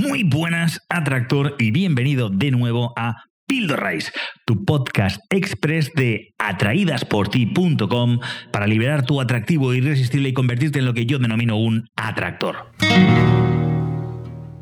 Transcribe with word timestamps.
Muy 0.00 0.22
buenas, 0.22 0.80
atractor, 0.88 1.56
y 1.58 1.72
bienvenido 1.72 2.30
de 2.30 2.50
nuevo 2.50 2.94
a 2.96 3.24
Pildorrais, 3.46 4.10
tu 4.46 4.64
podcast 4.64 5.20
express 5.28 5.92
de 5.92 6.32
atraídasporti.com 6.38 8.20
para 8.50 8.66
liberar 8.66 9.04
tu 9.04 9.20
atractivo 9.20 9.74
irresistible 9.74 10.30
y 10.30 10.32
convertirte 10.32 10.78
en 10.78 10.86
lo 10.86 10.94
que 10.94 11.04
yo 11.04 11.18
denomino 11.18 11.58
un 11.58 11.86
atractor. 11.96 12.72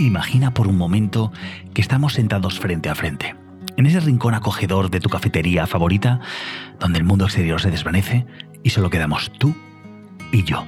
Imagina 0.00 0.52
por 0.52 0.66
un 0.66 0.76
momento 0.76 1.30
que 1.74 1.80
estamos 1.80 2.14
sentados 2.14 2.58
frente 2.58 2.88
a 2.88 2.96
frente, 2.96 3.36
en 3.76 3.86
ese 3.86 4.00
rincón 4.00 4.34
acogedor 4.34 4.90
de 4.90 4.98
tu 4.98 5.10
cafetería 5.10 5.68
favorita, 5.68 6.18
donde 6.80 6.98
el 6.98 7.04
mundo 7.04 7.26
exterior 7.26 7.60
se 7.60 7.70
desvanece 7.70 8.26
y 8.64 8.70
solo 8.70 8.90
quedamos 8.90 9.30
tú 9.38 9.54
y 10.32 10.42
yo, 10.42 10.66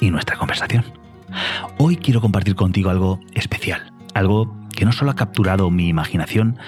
y 0.00 0.10
nuestra 0.10 0.38
conversación. 0.38 1.09
Hoy 1.78 1.96
quiero 1.96 2.20
compartir 2.20 2.54
contigo 2.54 2.90
algo 2.90 3.20
especial, 3.34 3.92
algo 4.14 4.54
que 4.74 4.84
no 4.84 4.92
solo 4.92 5.10
ha 5.10 5.16
capturado 5.16 5.70
mi 5.70 5.88
imaginación, 5.88 6.58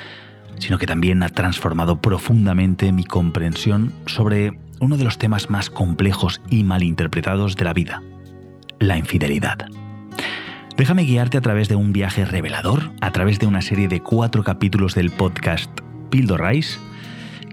sino 0.58 0.78
que 0.78 0.86
también 0.86 1.22
ha 1.22 1.28
transformado 1.28 2.00
profundamente 2.00 2.92
mi 2.92 3.04
comprensión 3.04 3.92
sobre 4.06 4.58
uno 4.80 4.96
de 4.96 5.04
los 5.04 5.18
temas 5.18 5.50
más 5.50 5.70
complejos 5.70 6.40
y 6.50 6.64
malinterpretados 6.64 7.56
de 7.56 7.64
la 7.64 7.72
vida, 7.72 8.02
la 8.78 8.98
infidelidad. 8.98 9.66
Déjame 10.76 11.04
guiarte 11.04 11.38
a 11.38 11.40
través 11.40 11.68
de 11.68 11.76
un 11.76 11.92
viaje 11.92 12.24
revelador, 12.24 12.90
a 13.00 13.12
través 13.12 13.38
de 13.38 13.46
una 13.46 13.60
serie 13.60 13.88
de 13.88 14.00
cuatro 14.00 14.42
capítulos 14.42 14.94
del 14.94 15.10
podcast 15.10 15.70
Rise, 16.10 16.78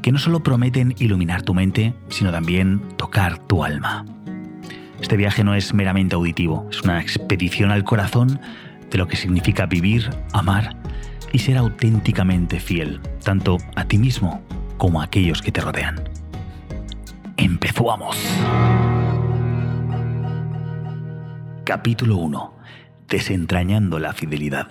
que 0.02 0.12
no 0.12 0.20
solo 0.20 0.42
prometen 0.42 0.96
iluminar 1.00 1.42
tu 1.42 1.54
mente, 1.54 1.94
sino 2.10 2.32
también 2.32 2.82
tocar 2.98 3.38
tu 3.40 3.64
alma. 3.64 4.06
Este 5.02 5.18
viaje 5.18 5.44
no 5.44 5.56
es 5.56 5.74
meramente 5.74 6.16
auditivo, 6.16 6.68
es 6.70 6.82
una 6.82 7.02
expedición 7.02 7.72
al 7.72 7.84
corazón 7.84 8.40
de 8.92 8.98
lo 8.98 9.08
que 9.08 9.16
significa 9.16 9.66
vivir, 9.66 10.10
amar 10.34 10.76
y 11.32 11.40
ser 11.40 11.58
auténticamente 11.58 12.60
fiel, 12.60 13.00
tanto 13.24 13.58
a 13.76 13.86
ti 13.86 13.98
mismo 13.98 14.42
como 14.78 15.02
a 15.02 15.06
aquellos 15.06 15.42
que 15.42 15.52
te 15.52 15.62
rodean. 15.62 16.04
¡Empezamos! 17.38 18.18
Capítulo 21.64 22.18
1. 22.18 22.54
Desentrañando 23.08 24.00
la 24.00 24.14
fidelidad. 24.14 24.68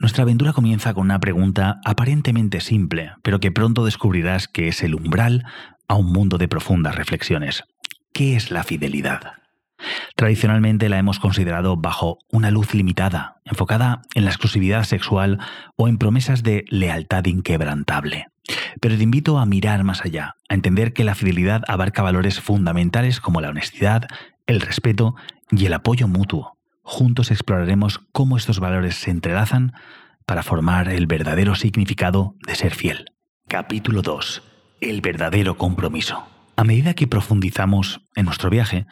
Nuestra 0.00 0.24
aventura 0.24 0.52
comienza 0.52 0.92
con 0.92 1.04
una 1.04 1.20
pregunta 1.20 1.80
aparentemente 1.84 2.60
simple, 2.60 3.12
pero 3.22 3.38
que 3.38 3.52
pronto 3.52 3.84
descubrirás 3.84 4.48
que 4.48 4.68
es 4.68 4.82
el 4.82 4.94
umbral 4.94 5.44
a 5.86 5.94
un 5.94 6.12
mundo 6.12 6.36
de 6.36 6.48
profundas 6.48 6.96
reflexiones. 6.96 7.64
¿Qué 8.14 8.36
es 8.36 8.52
la 8.52 8.62
fidelidad? 8.62 9.32
Tradicionalmente 10.14 10.88
la 10.88 10.98
hemos 10.98 11.18
considerado 11.18 11.76
bajo 11.76 12.18
una 12.30 12.52
luz 12.52 12.72
limitada, 12.72 13.40
enfocada 13.44 14.02
en 14.14 14.24
la 14.24 14.30
exclusividad 14.30 14.84
sexual 14.84 15.40
o 15.74 15.88
en 15.88 15.98
promesas 15.98 16.44
de 16.44 16.64
lealtad 16.68 17.24
inquebrantable. 17.24 18.28
Pero 18.80 18.96
te 18.96 19.02
invito 19.02 19.38
a 19.38 19.46
mirar 19.46 19.82
más 19.82 20.04
allá, 20.04 20.36
a 20.48 20.54
entender 20.54 20.92
que 20.92 21.02
la 21.02 21.16
fidelidad 21.16 21.62
abarca 21.66 22.02
valores 22.02 22.38
fundamentales 22.38 23.20
como 23.20 23.40
la 23.40 23.48
honestidad, 23.48 24.06
el 24.46 24.60
respeto 24.60 25.16
y 25.50 25.66
el 25.66 25.72
apoyo 25.72 26.06
mutuo. 26.06 26.56
Juntos 26.82 27.32
exploraremos 27.32 27.98
cómo 28.12 28.36
estos 28.36 28.60
valores 28.60 28.94
se 28.94 29.10
entrelazan 29.10 29.72
para 30.24 30.44
formar 30.44 30.88
el 30.88 31.08
verdadero 31.08 31.56
significado 31.56 32.36
de 32.46 32.54
ser 32.54 32.76
fiel. 32.76 33.06
Capítulo 33.48 34.02
2. 34.02 34.40
El 34.80 35.00
verdadero 35.00 35.58
compromiso. 35.58 36.28
A 36.56 36.64
medida 36.64 36.94
que 36.94 37.08
profundizamos 37.08 38.00
en 38.14 38.26
nuestro 38.26 38.48
viaje, 38.48 38.86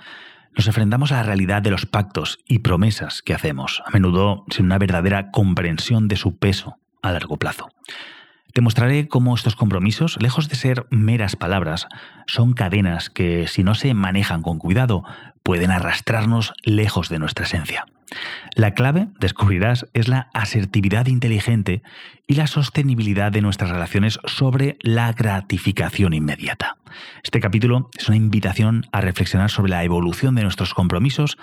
nos 0.57 0.67
enfrentamos 0.67 1.13
a 1.13 1.17
la 1.17 1.23
realidad 1.23 1.63
de 1.63 1.71
los 1.71 1.87
pactos 1.87 2.39
y 2.47 2.59
promesas 2.59 3.23
que 3.23 3.35
hacemos, 3.35 3.83
a 3.87 3.91
menudo 3.91 4.45
sin 4.51 4.67
una 4.67 4.79
verdadera 4.79 5.31
comprensión 5.31 6.09
de 6.09 6.17
su 6.17 6.37
peso 6.37 6.77
a 7.03 7.13
largo 7.13 7.37
plazo. 7.37 7.69
Te 8.53 8.61
mostraré 8.61 9.09
cómo 9.09 9.35
estos 9.35 9.57
compromisos, 9.57 10.19
lejos 10.21 10.49
de 10.49 10.57
ser 10.57 10.87
meras 10.91 11.37
palabras, 11.37 11.87
son 12.27 12.53
cadenas 12.53 13.09
que, 13.09 13.47
si 13.47 13.63
no 13.63 13.75
se 13.75 13.95
manejan 13.95 14.43
con 14.43 14.59
cuidado, 14.59 15.05
pueden 15.43 15.71
arrastrarnos 15.71 16.53
lejos 16.65 17.09
de 17.09 17.19
nuestra 17.19 17.47
esencia. 17.47 17.87
La 18.57 18.75
clave, 18.75 19.09
descubrirás, 19.21 19.87
es 19.95 20.09
la 20.09 20.29
asertividad 20.35 21.07
inteligente 21.07 21.83
y 22.27 22.35
la 22.35 22.47
sostenibilidad 22.47 23.33
de 23.33 23.41
nuestras 23.41 23.71
relaciones 23.71 24.19
sobre 24.27 24.77
la 24.83 25.13
gratificación 25.13 26.13
inmediata. 26.13 26.77
Este 27.23 27.41
capítulo 27.41 27.91
es 27.97 28.09
una 28.09 28.17
invitación 28.17 28.87
a 28.93 29.01
reflexionar 29.01 29.51
sobre 29.51 29.71
la 29.71 29.85
evolución 29.85 30.35
de 30.35 30.43
nuestros 30.43 30.75
compromisos 30.75 31.39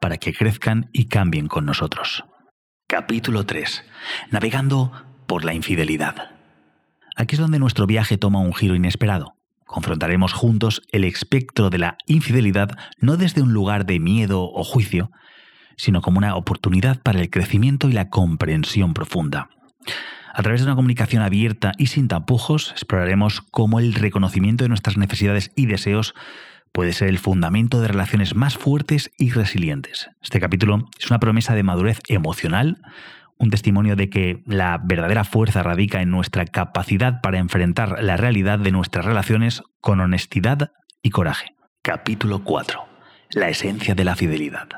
para 0.00 0.16
que 0.16 0.32
crezcan 0.32 0.88
y 0.92 1.06
cambien 1.06 1.48
con 1.48 1.66
nosotros. 1.66 2.24
Capítulo 2.86 3.46
3. 3.46 3.84
Navegando 4.30 4.92
por 5.26 5.44
la 5.44 5.54
infidelidad. 5.54 6.30
Aquí 7.16 7.36
es 7.36 7.40
donde 7.40 7.58
nuestro 7.58 7.86
viaje 7.86 8.18
toma 8.18 8.40
un 8.40 8.54
giro 8.54 8.74
inesperado. 8.74 9.36
Confrontaremos 9.66 10.32
juntos 10.32 10.82
el 10.90 11.04
espectro 11.04 11.70
de 11.70 11.78
la 11.78 11.96
infidelidad 12.06 12.70
no 12.98 13.16
desde 13.16 13.42
un 13.42 13.52
lugar 13.52 13.86
de 13.86 14.00
miedo 14.00 14.42
o 14.42 14.64
juicio, 14.64 15.12
sino 15.76 16.02
como 16.02 16.18
una 16.18 16.34
oportunidad 16.34 17.00
para 17.02 17.20
el 17.20 17.30
crecimiento 17.30 17.88
y 17.88 17.92
la 17.92 18.08
comprensión 18.08 18.94
profunda. 18.94 19.48
A 20.40 20.42
través 20.42 20.62
de 20.62 20.68
una 20.68 20.74
comunicación 20.74 21.22
abierta 21.22 21.72
y 21.76 21.88
sin 21.88 22.08
tapujos, 22.08 22.70
exploraremos 22.70 23.42
cómo 23.42 23.78
el 23.78 23.92
reconocimiento 23.92 24.64
de 24.64 24.70
nuestras 24.70 24.96
necesidades 24.96 25.52
y 25.54 25.66
deseos 25.66 26.14
puede 26.72 26.94
ser 26.94 27.08
el 27.08 27.18
fundamento 27.18 27.82
de 27.82 27.88
relaciones 27.88 28.34
más 28.34 28.56
fuertes 28.56 29.10
y 29.18 29.32
resilientes. 29.32 30.08
Este 30.22 30.40
capítulo 30.40 30.88
es 30.98 31.10
una 31.10 31.20
promesa 31.20 31.54
de 31.54 31.62
madurez 31.62 32.00
emocional, 32.08 32.80
un 33.36 33.50
testimonio 33.50 33.96
de 33.96 34.08
que 34.08 34.42
la 34.46 34.80
verdadera 34.82 35.24
fuerza 35.24 35.62
radica 35.62 36.00
en 36.00 36.10
nuestra 36.10 36.46
capacidad 36.46 37.20
para 37.20 37.36
enfrentar 37.36 38.02
la 38.02 38.16
realidad 38.16 38.58
de 38.58 38.72
nuestras 38.72 39.04
relaciones 39.04 39.62
con 39.82 40.00
honestidad 40.00 40.72
y 41.02 41.10
coraje. 41.10 41.54
Capítulo 41.82 42.44
4. 42.44 42.80
La 43.32 43.50
esencia 43.50 43.94
de 43.94 44.04
la 44.04 44.16
fidelidad. 44.16 44.68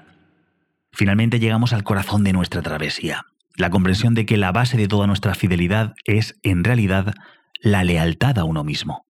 Finalmente 0.90 1.38
llegamos 1.38 1.72
al 1.72 1.84
corazón 1.84 2.24
de 2.24 2.32
nuestra 2.32 2.62
travesía, 2.62 3.26
la 3.56 3.70
comprensión 3.70 4.14
de 4.14 4.26
que 4.26 4.36
la 4.36 4.52
base 4.52 4.76
de 4.76 4.88
toda 4.88 5.06
nuestra 5.06 5.34
fidelidad 5.34 5.94
es, 6.04 6.38
en 6.42 6.64
realidad, 6.64 7.14
la 7.60 7.84
lealtad 7.84 8.38
a 8.38 8.44
uno 8.44 8.64
mismo. 8.64 9.06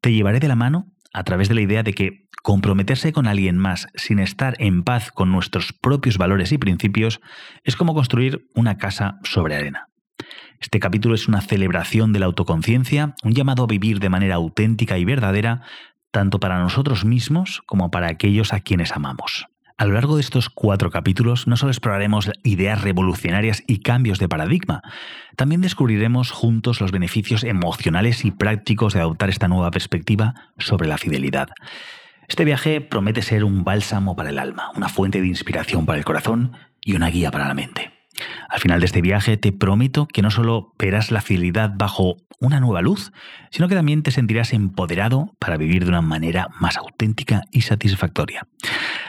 Te 0.00 0.12
llevaré 0.12 0.40
de 0.40 0.48
la 0.48 0.56
mano 0.56 0.86
a 1.12 1.24
través 1.24 1.48
de 1.48 1.54
la 1.54 1.60
idea 1.60 1.82
de 1.82 1.92
que 1.92 2.26
comprometerse 2.42 3.12
con 3.12 3.26
alguien 3.26 3.58
más 3.58 3.88
sin 3.94 4.18
estar 4.18 4.54
en 4.58 4.84
paz 4.84 5.10
con 5.10 5.32
nuestros 5.32 5.72
propios 5.72 6.18
valores 6.18 6.52
y 6.52 6.58
principios 6.58 7.20
es 7.64 7.74
como 7.74 7.94
construir 7.94 8.46
una 8.54 8.76
casa 8.76 9.18
sobre 9.24 9.56
arena. 9.56 9.88
Este 10.60 10.80
capítulo 10.80 11.14
es 11.14 11.28
una 11.28 11.40
celebración 11.40 12.12
de 12.12 12.20
la 12.20 12.26
autoconciencia, 12.26 13.14
un 13.24 13.34
llamado 13.34 13.64
a 13.64 13.66
vivir 13.66 13.98
de 13.98 14.08
manera 14.08 14.36
auténtica 14.36 14.96
y 14.98 15.04
verdadera, 15.04 15.62
tanto 16.10 16.40
para 16.40 16.58
nosotros 16.60 17.04
mismos 17.04 17.62
como 17.66 17.90
para 17.90 18.08
aquellos 18.08 18.52
a 18.52 18.60
quienes 18.60 18.92
amamos. 18.92 19.46
A 19.78 19.84
lo 19.84 19.92
largo 19.92 20.16
de 20.16 20.22
estos 20.22 20.48
cuatro 20.48 20.90
capítulos 20.90 21.46
no 21.46 21.58
solo 21.58 21.70
exploraremos 21.70 22.30
ideas 22.42 22.80
revolucionarias 22.80 23.62
y 23.66 23.80
cambios 23.80 24.18
de 24.18 24.26
paradigma, 24.26 24.80
también 25.36 25.60
descubriremos 25.60 26.30
juntos 26.30 26.80
los 26.80 26.92
beneficios 26.92 27.44
emocionales 27.44 28.24
y 28.24 28.30
prácticos 28.30 28.94
de 28.94 29.00
adoptar 29.00 29.28
esta 29.28 29.48
nueva 29.48 29.70
perspectiva 29.70 30.34
sobre 30.56 30.88
la 30.88 30.96
fidelidad. 30.96 31.50
Este 32.26 32.46
viaje 32.46 32.80
promete 32.80 33.20
ser 33.20 33.44
un 33.44 33.64
bálsamo 33.64 34.16
para 34.16 34.30
el 34.30 34.38
alma, 34.38 34.70
una 34.74 34.88
fuente 34.88 35.20
de 35.20 35.26
inspiración 35.26 35.84
para 35.84 35.98
el 35.98 36.06
corazón 36.06 36.56
y 36.80 36.94
una 36.94 37.10
guía 37.10 37.30
para 37.30 37.46
la 37.46 37.54
mente. 37.54 37.92
Al 38.48 38.60
final 38.60 38.80
de 38.80 38.86
este 38.86 39.02
viaje 39.02 39.36
te 39.36 39.52
prometo 39.52 40.06
que 40.06 40.22
no 40.22 40.30
solo 40.30 40.72
verás 40.78 41.10
la 41.10 41.20
fidelidad 41.20 41.72
bajo 41.76 42.16
una 42.40 42.60
nueva 42.60 42.80
luz, 42.80 43.12
sino 43.50 43.68
que 43.68 43.74
también 43.74 44.02
te 44.02 44.10
sentirás 44.10 44.52
empoderado 44.52 45.34
para 45.38 45.58
vivir 45.58 45.84
de 45.84 45.90
una 45.90 46.02
manera 46.02 46.48
más 46.58 46.78
auténtica 46.78 47.42
y 47.50 47.62
satisfactoria. 47.62 48.46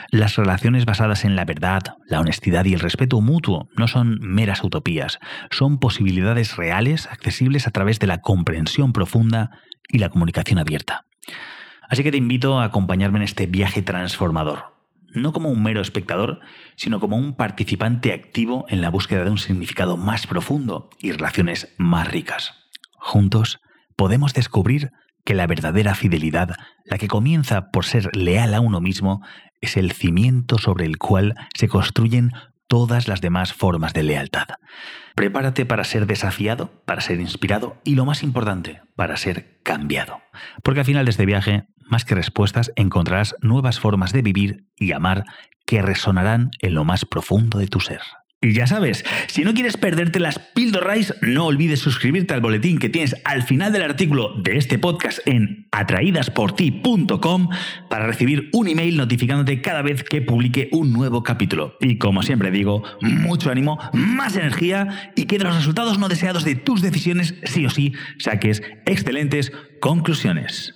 Las 0.09 0.37
relaciones 0.37 0.85
basadas 0.85 1.25
en 1.25 1.35
la 1.35 1.43
verdad, 1.43 1.81
la 2.07 2.21
honestidad 2.21 2.63
y 2.65 2.73
el 2.73 2.79
respeto 2.79 3.19
mutuo 3.19 3.69
no 3.75 3.87
son 3.87 4.19
meras 4.21 4.63
utopías, 4.63 5.19
son 5.51 5.79
posibilidades 5.79 6.55
reales 6.55 7.07
accesibles 7.07 7.67
a 7.67 7.71
través 7.71 7.99
de 7.99 8.07
la 8.07 8.21
comprensión 8.21 8.93
profunda 8.93 9.51
y 9.89 9.97
la 9.99 10.09
comunicación 10.09 10.59
abierta. 10.59 11.05
Así 11.89 12.03
que 12.03 12.11
te 12.11 12.17
invito 12.17 12.59
a 12.59 12.65
acompañarme 12.65 13.19
en 13.19 13.23
este 13.23 13.47
viaje 13.47 13.81
transformador, 13.81 14.77
no 15.13 15.33
como 15.33 15.49
un 15.49 15.61
mero 15.61 15.81
espectador, 15.81 16.39
sino 16.75 16.99
como 16.99 17.17
un 17.17 17.35
participante 17.35 18.13
activo 18.13 18.65
en 18.69 18.81
la 18.81 18.89
búsqueda 18.89 19.25
de 19.25 19.31
un 19.31 19.37
significado 19.37 19.97
más 19.97 20.25
profundo 20.25 20.89
y 20.99 21.11
relaciones 21.11 21.73
más 21.77 22.09
ricas. 22.09 22.53
Juntos 22.93 23.59
podemos 23.95 24.33
descubrir 24.33 24.91
que 25.27 25.35
la 25.35 25.45
verdadera 25.45 25.93
fidelidad, 25.93 26.55
la 26.85 26.97
que 26.97 27.09
comienza 27.09 27.69
por 27.69 27.83
ser 27.83 28.15
leal 28.15 28.53
a 28.53 28.61
uno 28.61 28.79
mismo, 28.79 29.21
es 29.59 29.75
el 29.75 29.91
cimiento 29.91 30.57
sobre 30.57 30.85
el 30.85 30.97
cual 30.97 31.35
se 31.53 31.67
construyen 31.67 32.31
todas 32.67 33.09
las 33.09 33.19
demás 33.19 33.51
formas 33.51 33.91
de 33.91 34.03
lealtad. 34.03 34.47
Prepárate 35.15 35.65
para 35.65 35.83
ser 35.83 36.05
desafiado, 36.05 36.71
para 36.85 37.01
ser 37.01 37.19
inspirado 37.19 37.75
y 37.83 37.95
lo 37.95 38.05
más 38.05 38.23
importante, 38.23 38.79
para 38.95 39.17
ser 39.17 39.59
cambiado. 39.63 40.21
Porque 40.63 40.79
al 40.79 40.85
final 40.85 41.03
de 41.03 41.11
este 41.11 41.25
viaje, 41.25 41.67
más 41.89 42.05
que 42.05 42.15
respuestas, 42.15 42.71
encontrarás 42.77 43.35
nuevas 43.41 43.81
formas 43.81 44.13
de 44.13 44.21
vivir 44.21 44.63
y 44.77 44.93
amar 44.93 45.25
que 45.65 45.81
resonarán 45.81 46.51
en 46.61 46.73
lo 46.73 46.85
más 46.85 47.03
profundo 47.03 47.59
de 47.59 47.67
tu 47.67 47.81
ser. 47.81 47.99
Y 48.39 48.53
ya 48.53 48.67
sabes, 48.67 49.03
si 49.27 49.43
no 49.43 49.55
quieres 49.55 49.77
perderte 49.77 50.19
las 50.19 50.37
píldoras, 50.37 51.15
no 51.21 51.47
olvides 51.47 51.79
suscribirte 51.79 52.35
al 52.35 52.41
boletín 52.41 52.77
que 52.77 52.87
tienes 52.87 53.15
al 53.23 53.41
final 53.41 53.73
del 53.73 53.81
artículo 53.81 54.31
de 54.37 54.57
este 54.57 54.77
podcast 54.77 55.19
en 55.25 55.67
atraídasporti.com 55.71 57.49
para 57.89 58.05
recibir 58.05 58.51
un 58.53 58.67
email 58.67 58.95
notificándote 58.95 59.59
cada 59.61 59.81
vez 59.81 60.03
que 60.03 60.21
publique 60.21 60.69
un 60.71 60.93
nuevo 60.93 61.23
capítulo. 61.23 61.77
Y 61.81 61.97
como 61.97 62.21
siempre 62.21 62.51
digo, 62.51 62.83
mucho 63.01 63.49
ánimo, 63.49 63.79
más 63.93 64.35
energía 64.35 65.11
y 65.15 65.25
que 65.25 65.39
de 65.39 65.45
los 65.45 65.55
resultados 65.55 65.97
no 65.97 66.07
deseados 66.07 66.45
de 66.45 66.53
tus 66.53 66.83
decisiones 66.83 67.33
sí 67.43 67.65
o 67.65 67.71
sí 67.71 67.93
saques 68.19 68.61
excelentes 68.85 69.51
conclusiones. 69.81 70.75